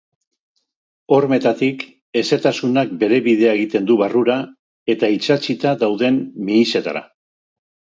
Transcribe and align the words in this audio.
Hormetatik 1.17 1.83
hezetasunak 2.23 2.97
bere 3.05 3.21
bidea 3.29 3.55
egiten 3.61 3.93
du 3.93 4.01
barrura 4.03 4.41
eta 4.99 5.15
itsatsita 5.21 5.79
dauden 5.87 6.23
mihisetara. 6.51 7.11